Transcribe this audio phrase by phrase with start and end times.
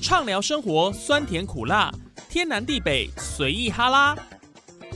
[0.00, 1.92] 畅聊生活酸甜苦辣，
[2.28, 4.16] 天南地北随意哈拉，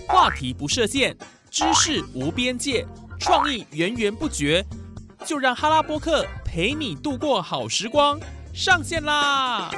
[0.07, 1.15] 话题不设限，
[1.51, 2.87] 知识无边界，
[3.19, 4.65] 创意源源不绝，
[5.25, 8.19] 就让哈拉播客陪你度过好时光，
[8.55, 9.71] 上线啦！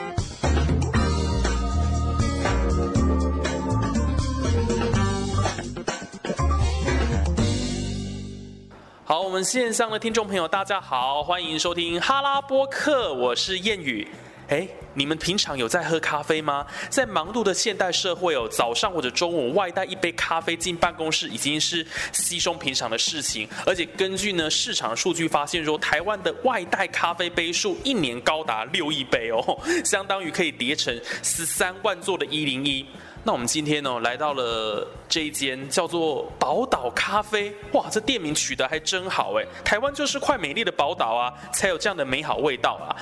[9.07, 14.07] 好，我们线上的听众朋友，大家好，欢迎收听哈拉播客，我是谚语。
[14.49, 16.67] 哎，你们平常有在喝咖啡吗？
[16.91, 23.49] 在忙碌的现代社会哦，早上或者中午外带一杯咖啡进办公室，已经是稀松平常的事情。
[23.65, 32.85] 而且根据呢市场数据发现说，台湾的外带咖啡杯数一年高达六亿杯哦，相当于可以叠成十三万座的一零一。
[33.27, 39.45] 那我们今天呢，来到了这一间叫做宝岛咖啡，哇，这店名取得还真好哎！
[39.65, 42.95] 台湾就是块美丽的宝岛啊，才有这样的美好味道啊。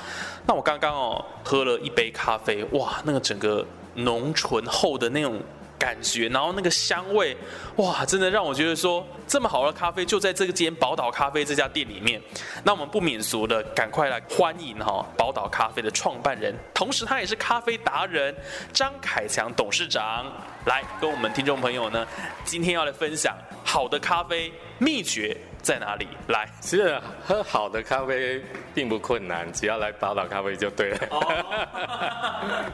[0.47, 5.41] 那我刚刚哦喝了一杯咖啡，哇，那个整个浓醇厚的那种。
[5.83, 7.35] 感觉，然后那个香味，
[7.75, 12.21] 哇，真的让我觉得说，这么好的咖啡就在这个间宝岛咖啡这家店里面。
[12.63, 18.33] 那我们不免俗的，赶快来欢迎哈宝岛咖啡的创办人，同时他也是咖啡达人
[18.71, 20.31] 张凯强董事长，
[20.63, 22.07] 来跟我们听众朋友呢，
[22.45, 25.35] 今天要来分享好的咖啡秘诀。
[25.63, 26.05] 在哪里？
[26.27, 28.39] 来，其实喝好的咖啡
[28.75, 30.99] 并不困难，只要来宝岛咖啡就对了。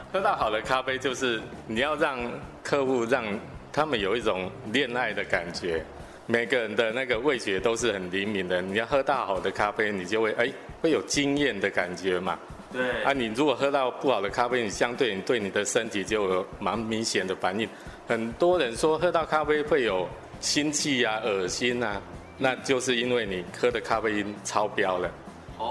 [0.12, 2.18] 喝到好的咖啡，就是你要让
[2.64, 3.24] 客户让
[3.72, 5.82] 他们有一种恋爱的感觉。
[6.26, 10.52] 每个人的那个味觉都是很灵敏的，你要喝到好的咖啡，你就会哎
[10.82, 12.36] 会有惊艳的感觉嘛。
[12.72, 13.04] 对。
[13.04, 17.68] 啊，你如果喝到不好的咖啡，你相对你对你的身体就有蛮明显的反应。
[18.08, 20.08] 很多人说喝到咖啡会有
[20.40, 22.02] 心悸啊、恶心啊。
[22.42, 25.12] 那就是因为你喝的咖啡因超标了。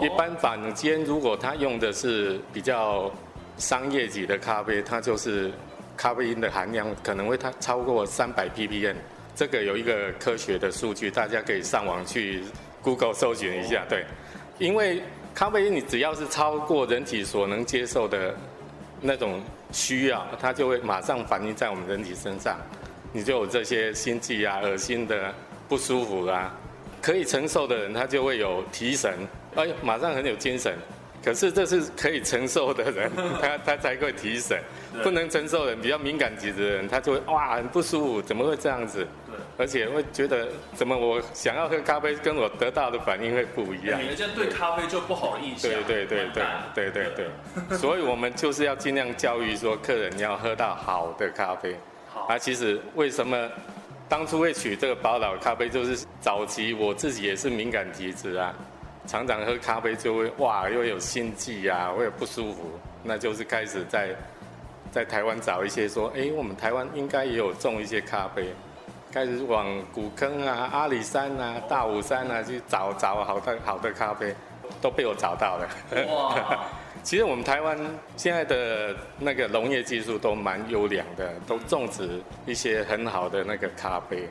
[0.04, 3.12] 一般坊间如果他用的是比较
[3.58, 5.52] 商业级的咖啡，它就是
[5.98, 8.94] 咖啡因的含量可能会它超过三百 ppm。
[9.36, 12.44] 这个有一个科学的数据，大家可以上网去
[12.84, 13.84] Google 搜寻一下。
[13.90, 14.06] 对，
[14.60, 15.02] 因为
[15.34, 18.36] 咖啡因你只要是超过人体所能接受的
[19.02, 19.42] 那种
[19.72, 22.60] 需要，它就会马上反映在我们人体身上，
[23.12, 25.34] 你就有这些心悸啊、恶心的。
[25.70, 26.52] 不舒服啦，
[27.02, 29.14] 可以承受的人他就会有提神，
[29.56, 30.76] 哎，马上很有精神。
[31.22, 34.58] 可是这是可以承受的人， 他他才会提神。
[35.04, 39.06] 不能承受人，比较敏感体质的人，他就会哇很不舒服，怎么会这样子？
[39.58, 44.00] 而且会觉得怎么我想要喝咖啡，跟我得到的反应会不一样。
[44.00, 45.70] 人家对咖啡就不好的印象。
[45.70, 46.44] 对对对对
[46.74, 47.28] 对对对。
[47.78, 51.76] 所以我们就是要尽量教育说，客人要喝到好的咖啡。
[52.08, 52.28] 好。
[52.28, 53.38] 啊，其实为什么？
[54.10, 58.52] 当初会取这个宝岛咖啡，就是早期我自己也是敏感体质啊，
[59.06, 62.72] 常常喝咖啡就会哇，又有心悸啊，会有不舒服，
[63.04, 64.10] 那就是开始在
[64.92, 68.52] 在台湾找一些说，哎，我们台湾应该也有种一些咖啡，
[69.12, 74.34] 开始往古坑啊、阿里山啊、大武山啊去找找好的好的咖啡，
[74.82, 75.70] 都被我找到了。
[76.08, 76.66] 哇！
[77.04, 77.78] 其实我们台湾
[78.16, 84.28] 现在的那个农业技术都蛮优良的，都种植一些很好的那个咖啡。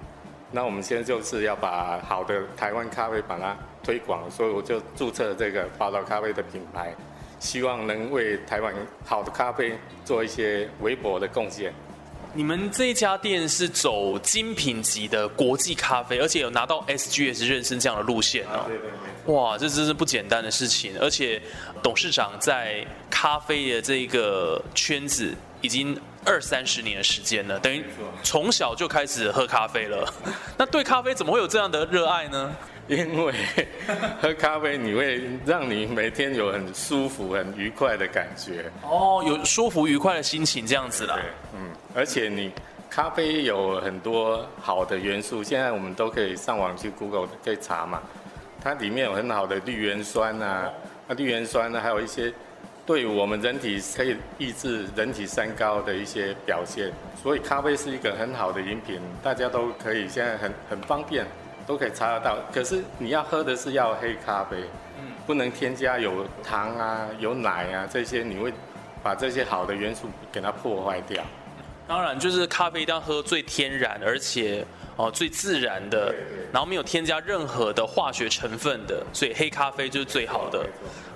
[0.52, 6.94] 那我们现在就是要把好的台湾咖啡把它推广，所以我就注册这个宝岛咖啡的品牌，
[7.38, 8.72] 希望能为台湾
[9.04, 11.72] 好的咖啡做一些微薄的贡献。
[12.34, 18.64] 你们这一家店是走精品级的国际咖啡，而且有拿到 SGS 认证这样的路线哦。
[18.66, 19.34] 对对对。
[19.34, 20.92] 哇，这真是不简单的事情。
[21.00, 21.40] 而且
[21.82, 27.84] 董事长在咖啡的这个圈子已经二三十年的时间了，等于
[28.22, 30.12] 从小就开始喝咖啡了。
[30.56, 32.54] 那对咖啡怎么会有这样的热爱呢？
[32.88, 33.34] 因为
[34.20, 38.64] 喝咖啡你会让你每天有很舒服、很愉快的感觉。
[38.82, 41.14] 哦，有舒服愉快的心情这样子啦。
[41.16, 41.70] 对，嗯。
[41.94, 42.50] 而且你
[42.88, 48.00] 咖啡有很多好的元素，现在我们都可以上网去 Google 可以查嘛。
[48.62, 50.70] 它里面有很好的绿原酸啊，
[51.06, 52.32] 那绿原酸呢，还有一些
[52.86, 56.90] 对我们人体可以抑制人体三高的一些表现。
[57.22, 61.26] 所以咖啡是一个很好的饮品，大家都可以现在很很方便，
[61.68, 62.38] 都可以查得到。
[62.52, 64.56] 可是你要喝的是要黑咖啡，
[64.98, 68.50] 嗯不能添加有糖啊、有奶啊这些，你会
[69.02, 71.22] 把这些好的元素给它破坏掉。
[71.86, 74.64] 当然，就是咖啡一定要喝最天然，而且
[74.96, 76.14] 哦最自然的，
[76.52, 80.66] 然后没有添加任何的化学成分的，所以黑咖啡就是最好的。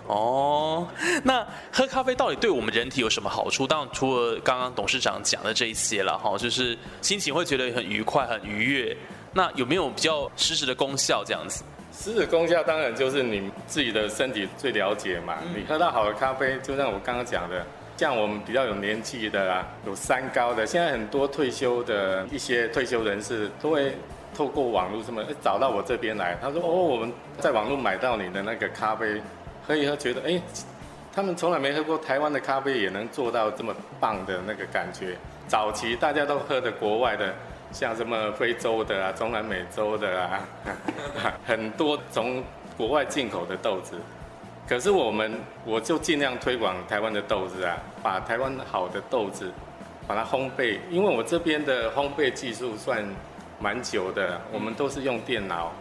[0.07, 0.87] 哦，
[1.23, 3.67] 那喝咖啡到底对我们人体有什么好处？
[3.67, 8.97] 当然除了刚刚董事长讲的这一些了哈，就是心情会觉得很愉快、很愉悦。
[9.33, 11.65] 那有没有比较实质的功效这样子？
[11.93, 15.39] 实质功效当然就是你自己的身体最了解嘛。
[15.55, 17.65] 你喝到好的咖啡，就像我刚刚讲的。
[17.97, 23.95] 像我们比较有年纪的啊，有三高的，现在很多退休的一些退休人士都会
[24.35, 29.23] 透过网络什么找到我这边来，他说哦，我们在网络买到你的那个咖啡，
[29.69, 30.41] 喝一喝觉得哎。
[31.15, 35.15] 他们从来没喝过台湾的咖啡，也能做到这么棒的那个感觉。
[35.47, 37.35] 早期大家都喝的国外的，
[37.73, 40.41] 像什么非洲的啊、中南美洲的啊，
[41.47, 42.45] 很多从
[42.77, 43.97] 国外进口的豆子。
[44.69, 49.51] 可是我们，我就尽量推广台湾的豆子啊，把台湾好的豆子，
[50.07, 50.79] 把它烘焙。
[50.91, 53.05] 因为我这边的烘焙技术算
[53.59, 55.73] 蛮久的，我们都是用电脑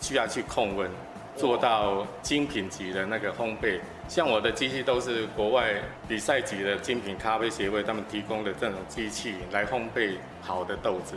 [0.00, 0.90] 需要去控温，
[1.36, 3.80] 做到精品级的那个烘焙。
[4.10, 5.72] 像我的机器都是国外
[6.08, 11.14] 比赛级的精品咖啡协会他们提供的这种机器来烘焙好的豆子，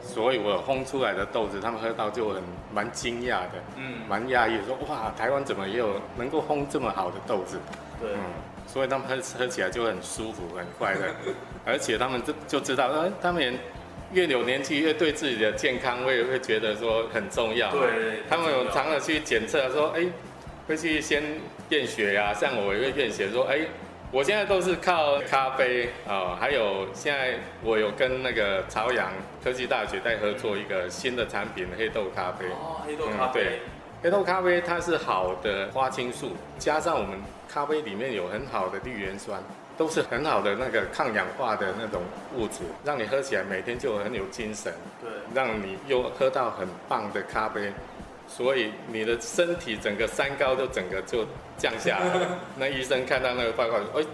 [0.00, 2.40] 所以我烘出来的豆子他们喝到就很
[2.72, 7.58] 蛮惊讶的，嗯，蛮讶异，说哇，台湾怎么也有能够烘这么好的豆子？
[8.00, 8.20] 对，嗯，
[8.64, 11.12] 所以他们喝喝起来就很舒服、很快乐，
[11.66, 13.58] 而且他们就就知道，呃，他们
[14.12, 20.06] 越有年纪越对自己的健康会会觉得说很重要，对，他们有常常去检测说，哎。
[20.70, 21.20] 会去先
[21.70, 23.58] 验血呀，像我一个验血说，哎，
[24.12, 29.10] 我现在都是靠咖啡啊，还有现在我有跟那个朝阳
[29.42, 32.46] 科技大学在合作一个新的产品黑豆咖啡。
[32.50, 33.40] 哦，黑豆咖啡。
[33.42, 33.58] 对，
[34.00, 37.18] 黑豆咖啡它是好的花青素，加上我们
[37.48, 39.42] 咖啡里面有很好的绿原酸，
[39.76, 42.00] 都是很好的那个抗氧化的那种
[42.36, 44.72] 物质，让你喝起来每天就很有精神。
[45.02, 47.72] 对，让你又喝到很棒的咖啡。
[48.30, 51.26] 所以你的身体整个三高就整个就
[51.58, 52.28] 降下来。
[52.56, 54.04] 那医生看到那个报告，哎，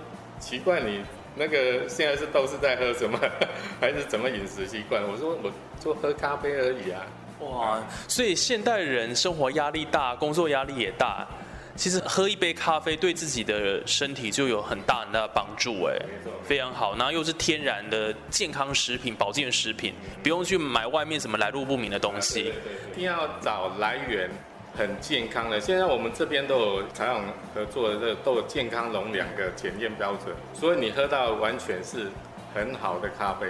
[0.40, 1.04] 奇怪，你
[1.34, 3.18] 那个现在是都是在喝什么，
[3.78, 5.02] 还是怎么饮食习惯？
[5.02, 7.02] 我说我就喝咖啡而已啊。
[7.40, 11.26] 哇，所以现代人生活压力大，工作压力也大。
[11.76, 15.94] 其实喝一杯咖啡对自己的身体就有很大很大的帮助，哎，
[16.42, 16.96] 非常好。
[16.96, 22.52] 然后又是天然的健康食品、保健食品，不用去买外面什么来路不明的东西。
[22.92, 24.28] 一定要找来源
[24.74, 25.60] 很健康的。
[25.60, 27.22] 现在我们这边都有采访
[27.54, 32.10] 合作的，都有健康龙两个检验标准，所以你喝到完全是
[32.54, 33.48] 很好的咖啡，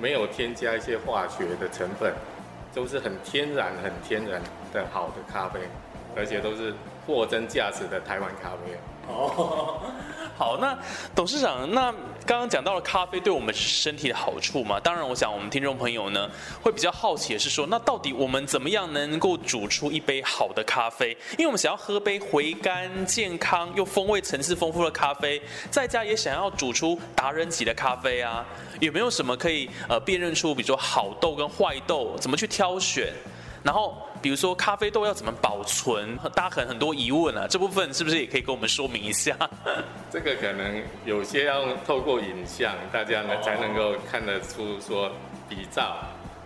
[0.00, 2.12] 没有添加一些化学的成分，
[2.74, 5.60] 都是很天然、很天然的好的咖啡，
[6.16, 6.74] 而且都是。
[7.06, 8.76] 货真价实的台湾咖啡
[9.08, 9.80] 哦，
[10.36, 10.76] 好，那
[11.14, 11.92] 董事长，那
[12.26, 14.80] 刚刚讲到了咖啡对我们身体的好处嘛？
[14.80, 16.28] 当然，我想我们听众朋友呢
[16.60, 21.16] 会比较好奇的是说，那到底我们怎么样能够煮出一杯好的咖啡？
[21.38, 28.44] 因为我们想要喝杯回甘、健康又风味层次丰富的咖啡，在家也想要煮出达人级的咖啡啊，
[28.80, 33.12] 有没有什么可以呃辨认出，比如说好豆跟坏豆，怎么去挑选？
[33.66, 39.36] 然后，比如说咖啡豆要怎么保存，大家可能很多疑问啊，这部分是不是也可以跟我们说明一下？
[40.08, 45.10] 这个可能有些要透过影像，大家呢才能够看得出说
[45.48, 45.96] 比照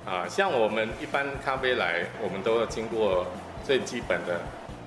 [0.07, 0.27] 啊。
[0.31, 3.27] 像我们一般咖啡来，我们都要经过
[3.67, 4.41] 最基本的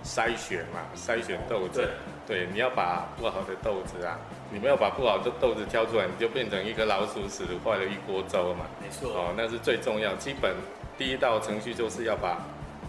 [0.03, 1.87] 筛选嘛，筛选豆子。
[2.25, 4.17] 对，你要把不好的豆子啊，
[4.49, 8.65] 你没有把不好的豆子挑出来，你就变成一个老鼠屎，坏了一锅粥嘛。
[8.81, 9.13] 没错。
[9.13, 10.55] 哦，那是最重要，基本。
[10.97, 12.37] 第一道程序就是要把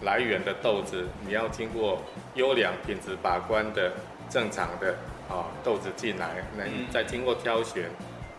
[0.02, 2.02] 来源的豆子，你要经过
[2.34, 3.92] 优良品质把关的
[4.28, 4.94] 正常的
[5.28, 7.84] 啊豆子进来，那再经过挑选，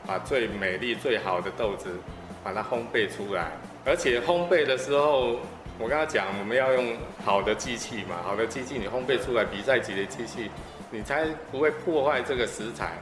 [0.06, 1.90] 把最美丽最好的豆子
[2.44, 3.52] 把它烘焙出来。
[3.84, 5.40] 而且烘焙的时候，
[5.80, 10.52] 我刚刚讲我们要用好的机器嘛，好的机器你烘焙出来比赛级的机器，
[10.92, 12.94] 你才不会破坏这个食材。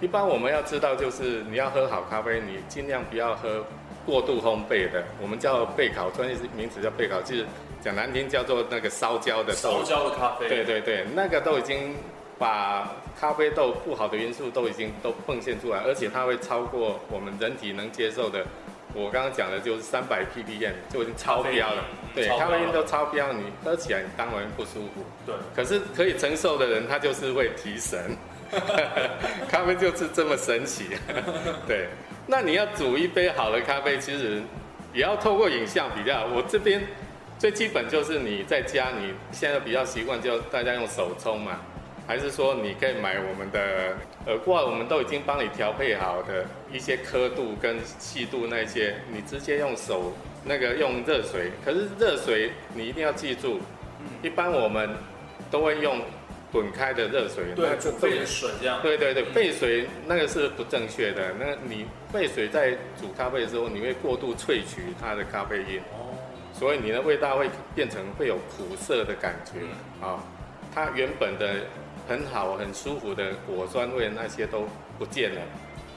[0.00, 3.64] 一般我们要知道就是你要喝好咖啡，你尽量不要喝。
[4.06, 7.46] 过度烘焙的，我们叫焙烤，专业名词叫焙烤，就是
[7.80, 9.70] 讲难听叫做那个烧焦的豆。
[9.70, 10.48] 烧焦的咖啡。
[10.48, 11.94] 对对对，那个都已经
[12.38, 18.44] 把咖啡豆不好的因素都已经都奉献出来，而且它会超过我们人体能接受的。
[18.96, 21.84] 我刚刚讲的就是三百 ppm 就已经超标了。
[22.14, 25.04] 对，咖啡因都超标，你喝起来你当然不舒服。
[25.26, 25.34] 对。
[25.52, 28.16] 可是可以承受的人，他就是会提神。
[29.50, 30.84] 咖啡就是这么神奇。
[31.66, 31.88] 对。
[32.26, 34.42] 那你要煮一杯好的咖啡，其实
[34.94, 36.24] 也要透过影像比较。
[36.24, 36.82] 我这边
[37.38, 41.60] 最基本就是你在家，你现在比较习惯就大家用手冲嘛，
[42.06, 43.94] 还是说你可以买我们的
[44.26, 51.50] 耳挂，我们都已经帮你调配好的一些刻度跟细度那些，你直接用手那个用热水。
[51.62, 53.60] 可是热水你一定要记住，
[54.22, 54.88] 一般我们
[55.50, 56.00] 都会用。
[56.54, 58.80] 滚开的热水，对，就沸水这样。
[58.80, 61.34] 对对对，沸水那个是不正确的。
[61.40, 66.14] 那你沸水在煮咖啡的时候，你会过度萃取它的咖啡因，哦，
[66.52, 69.66] 所以你的味道会变成会有苦涩的感觉
[70.00, 70.22] 啊。
[70.72, 71.66] 它原本的
[72.08, 75.40] 很好、很舒服的果酸味那些都不见了。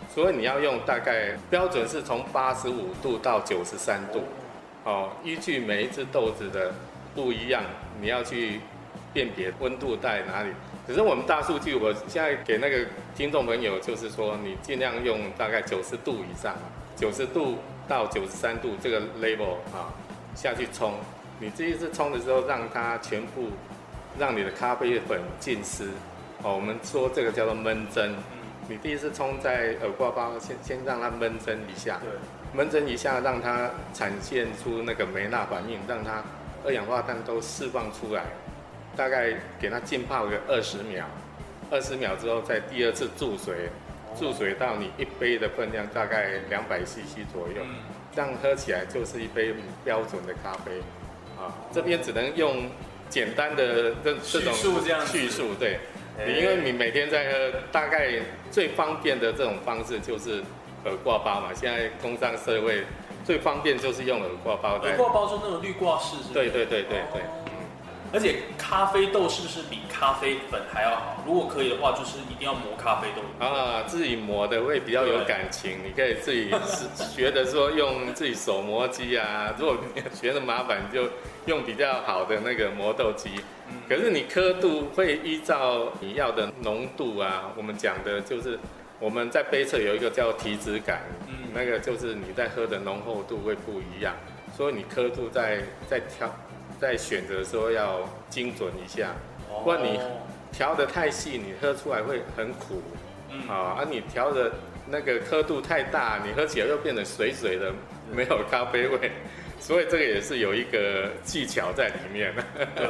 [0.09, 4.23] 所以你要用大概标准是从八十五度到九十三度，
[4.85, 6.73] 哦，依据每一只豆子的
[7.13, 7.61] 不一样，
[8.01, 8.59] 你要去
[9.13, 10.49] 辨别温度在哪里。
[10.87, 12.85] 可是我们大数据，我现在给那个
[13.15, 16.55] 听众朋友就是说，你尽量用大概九十度以上，
[16.95, 19.93] 九十度到九十三度这个 level 啊
[20.35, 20.93] 下去冲。
[21.39, 23.49] 你第一次冲的时候，让它全部
[24.17, 25.89] 让你的咖啡粉浸湿。
[26.43, 28.15] 哦，我们说这个叫做闷蒸。
[28.69, 31.99] 你第一次冲在耳挂包，先先让它闷蒸一下。
[32.01, 32.11] 对。
[32.53, 36.23] 闷蒸一下，让它产现出那个梅纳反应，让它
[36.65, 38.23] 二氧化碳都释放出来。
[38.97, 41.05] 大概给它浸泡个二十秒，
[41.69, 43.69] 二十秒之后再第二次注水，
[44.17, 47.61] 注水到你一杯的分量大概两百 CC 左右，
[48.13, 49.53] 这样喝起来就是一杯
[49.85, 50.71] 标准的咖啡。
[51.39, 52.67] 啊，这边只能用
[53.09, 54.51] 简单的这这种
[55.05, 55.77] 叙述，对，
[56.25, 58.11] 你因为你每天在喝，大概
[58.49, 60.43] 最方便的这种方式就是
[60.85, 61.53] 耳挂包嘛。
[61.53, 62.83] 现在工商社会
[63.23, 64.79] 最方便就是用耳挂包。
[64.81, 67.21] 耳挂包是那种滤挂式，对对对对对。
[68.13, 71.23] 而且咖啡豆是不是比咖啡粉还要好？
[71.25, 75.77] 如果可以的话，就是一定要磨咖啡豆啊，自己磨的会比较有感情。
[75.85, 76.49] 你可以自己
[76.95, 79.77] 学的说用自己手磨机啊，如果
[80.13, 81.09] 学的麻烦就
[81.47, 83.31] 用比较好的那个磨豆机。
[83.89, 88.57] 可是你刻度会依照你要的浓度啊，我们讲的就是
[88.99, 91.01] 我们在杯测有一个叫体脂感，
[91.53, 94.15] 那个就是你在喝的浓厚度会不一样，
[94.55, 96.33] 所以你刻度在在挑。
[96.79, 99.13] 在选择的时候要精准一下，
[99.63, 99.99] 不然你
[100.51, 102.81] 调的太细，你喝出来会很苦。
[103.49, 104.51] 啊，而你调的
[104.87, 107.73] 那个刻度太大，你喝起来又变得水水的，
[108.11, 109.11] 没有咖啡味。
[109.59, 112.33] 所以这个也是有一个技巧在里面。
[112.75, 112.87] 对。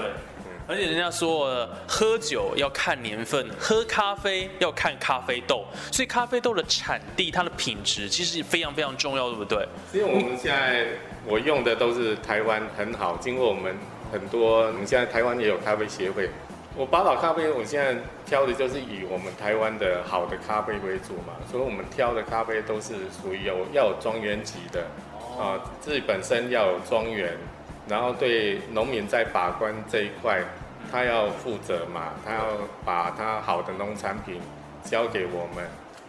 [0.70, 9.65] 而且人家说，喝酒要看年份，喝咖啡要看咖啡豆，所以咖啡豆的产地、它的品质其实非常非常重要，对不对？
[9.94, 10.88] 因为我们现在
[11.26, 13.76] 我用的都是台湾很好，经过我们
[14.12, 16.30] 很多，我们现在台湾也有咖啡协会。
[16.76, 24.86] 我宝岛咖啡，我现在挑的就是以我们台湾的好的咖啡为主嘛，所以我们挑的咖啡都是属于有要有庄园级的，
[25.40, 27.36] 啊，自己本身要有庄园。
[27.90, 30.44] 然后对农民在把关这一块，
[30.92, 32.42] 他要负责嘛，他要
[32.84, 34.42] 把他好的农产品
[34.84, 35.66] 交给我们，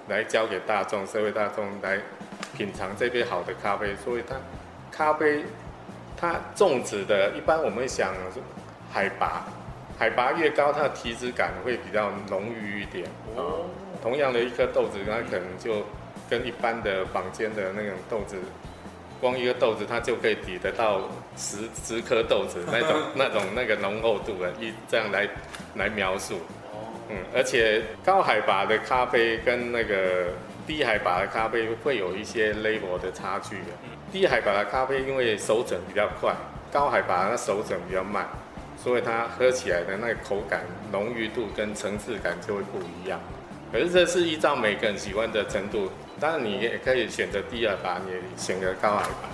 [0.08, 2.00] 来交给大众社会大众来
[2.56, 3.94] 品尝这杯好的咖啡。
[4.04, 4.34] 所以它
[4.98, 5.44] 咖啡
[6.16, 8.12] 它种植的，一般我们会想
[8.92, 9.44] 海拔，
[9.96, 13.66] 海拔越高，它的体脂感会比较浓郁一点哦。
[14.02, 15.86] 同样的一颗豆子，它可能就
[16.28, 18.36] 跟一般的坊间的那种豆子。
[19.20, 21.02] 光一个豆子，它就可以抵得到
[21.36, 25.28] 十十颗豆子那种 那种那个浓厚度的，一这样来
[25.76, 26.40] 来描述。
[27.08, 30.26] 嗯，而且高海拔的咖啡跟那个
[30.66, 33.72] 低海拔的咖啡会有一些 level 的差距的。
[34.10, 36.34] 低海拔的咖啡因为熟整比较快，
[36.72, 38.26] 高海拔它熟整比较慢，
[38.82, 43.20] 所以它喝起来的那个口感浓郁度跟层次感就会不一样。
[43.70, 45.90] 可是这是依照每个人喜欢的程度。
[46.18, 49.28] 当然，你也可以选择低海拔，你选择高海拔，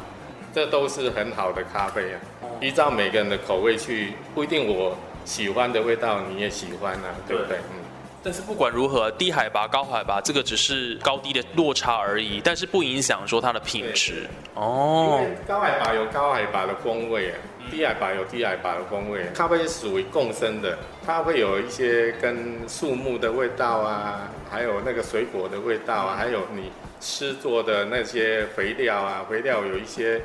[0.52, 2.20] 这都是很好的咖啡啊。
[2.60, 7.58] 依照每个人的口味去，不一定我喜欢的味道你也喜欢啊，对不对？
[7.58, 7.83] 嗯。
[8.24, 14.26] 但是不管如何，低海拔、高海拔，这个只是高低的落差而已，但是不影响说它的品质。
[14.54, 15.20] 哦。
[15.20, 17.36] 因为高海拔有高海拔的风味啊。
[17.70, 30.20] 低海拔有低海拔的风味，咖啡属于共生的，它会有一些跟树木的味道啊，还有那个水果的味道啊，还有你吃做的那些肥料啊，肥料有一些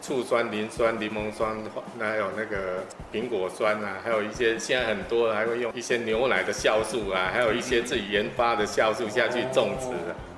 [0.00, 1.56] 醋酸、磷酸、柠檬酸，
[1.98, 9.86] 还有那个苹果酸啊，还有一些现在很多还会用一些牛奶的酵素啊，还有一些自己研发的酵素下去种植，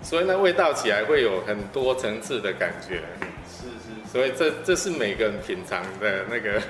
[0.03, 3.03] 所以那味道起来会有很多层次的感觉。
[3.51, 6.63] 是是所以这这是每个人品尝的那个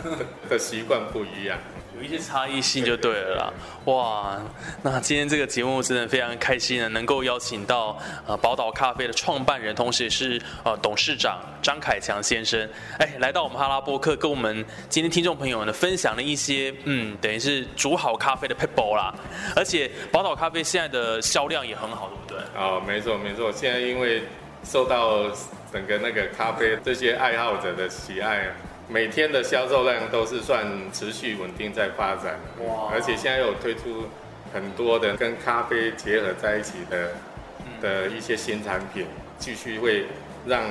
[0.50, 1.58] 的习惯不一样，
[1.96, 3.52] 有一些差异性就对了啦。
[3.86, 4.40] 哇，
[4.82, 12.68] 那今天这个节目真的非常开心呢，能够邀请到呃宝岛咖啡的创办人，同时也是呃董事长张凯强先生，
[12.98, 19.14] 哎，来到我们哈拉波克，跟我们今天听众朋友呢分享了一些嗯，等于是煮好咖啡的 p e p l e 啦。
[19.56, 22.60] 而且宝岛咖啡现在的销量也很好，对不对？
[22.60, 24.22] 哦，没错没错，现在因为
[24.62, 25.28] 受到
[25.72, 28.54] 整个那个咖啡这些爱好者的喜爱，
[28.92, 32.40] 每天的销售量都是算持续稳定在发展。
[32.66, 32.90] 哇！
[32.92, 34.08] 而且现在又推出
[34.52, 37.12] 很多的跟咖啡结合在一起的
[37.80, 39.06] 的一些新产品，
[39.38, 40.06] 继续会
[40.44, 40.62] 让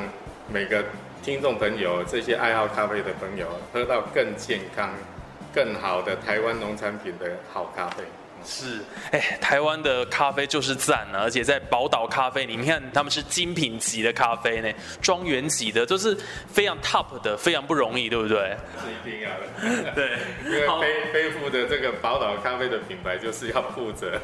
[0.51, 0.83] 每个
[1.23, 4.89] 听众朋友这些爱好咖啡的朋友喝到更健康、
[5.53, 8.03] 更好的台湾农产品的好咖啡。
[8.45, 8.79] 是，
[9.11, 16.17] 哎，台湾的咖啡就是赞啊，而且在宝岛咖啡，你看他们是精品级的咖啡呢，庄园级的，都是
[16.47, 18.57] 非常 top 的，非常不容易，对不对？
[18.83, 19.91] 是一定要的。
[19.93, 24.19] 对，因为背背负的这个宝岛咖啡的品牌，就是要负责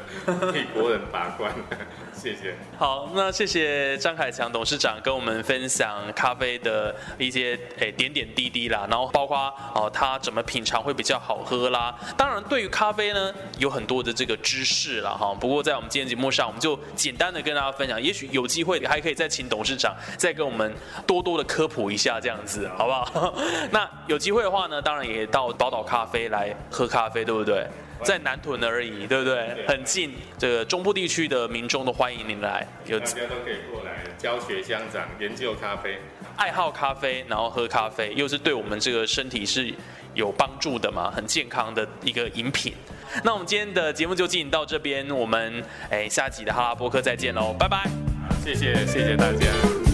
[0.52, 1.52] 替国人把关。
[2.14, 2.56] 谢谢。
[2.78, 11.94] 好，那谢谢张凯强董事长跟我们分享咖啡的一些诶点点滴滴啦，然后包括哦他怎么品尝会比较好喝啦。
[12.18, 15.34] 当然，对于咖啡呢，有很多的这个知识了哈。
[15.34, 20.74] 不过在我们今天节目上，我们就简单的跟大家分享，也许有机会还可以再请董事长再跟我们
[21.08, 23.34] 多多的科普一下，这样子好不好？
[23.72, 27.68] 那有机会的话呢，当然也到宝岛咖啡来喝咖啡，对不对？
[28.04, 29.66] 在南屯而已，对不对？
[29.68, 35.98] 很近，这个中部地区的民众都欢迎您来，有大家都可以过来教学相长，研究咖啡，
[36.36, 39.74] 爱好咖啡，然后喝咖啡，又是对我们这个身体是
[40.14, 42.74] 有帮助的嘛，很健康的一个饮品。
[43.24, 47.90] 那我们今天的节目就进行到这边，我们哎下集的哈拉波克再见喽，拜拜，
[48.44, 49.85] 谢谢谢谢大家。